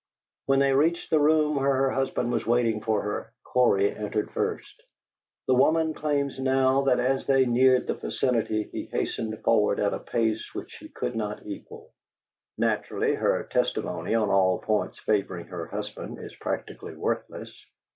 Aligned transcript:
When 0.47 0.57
they 0.57 0.73
reached 0.73 1.11
the 1.11 1.19
room 1.19 1.57
where 1.57 1.75
her 1.75 1.91
husband 1.91 2.31
was 2.31 2.47
waiting 2.47 2.81
for 2.81 3.03
her, 3.03 3.31
Cory 3.43 3.95
entered 3.95 4.31
first. 4.31 4.81
The 5.45 5.53
woman 5.53 5.93
claims 5.93 6.39
now 6.39 6.81
that 6.85 6.99
as 6.99 7.27
they 7.27 7.45
neared 7.45 7.85
the 7.85 7.93
vicinity 7.93 8.63
he 8.71 8.85
hastened 8.87 9.39
forward 9.43 9.79
at 9.79 9.93
a 9.93 9.99
pace 9.99 10.55
which 10.55 10.71
she 10.71 10.89
could 10.89 11.15
not 11.15 11.45
equal. 11.45 11.91
Naturally, 12.57 13.13
her 13.13 13.43
testimony 13.43 14.15
on 14.15 14.31
all 14.31 14.57
points 14.57 14.97
favoring 14.97 15.45
her 15.45 15.67
husband 15.67 16.17
is 16.17 16.33
practically 16.35 16.95
worthless. 16.95 17.63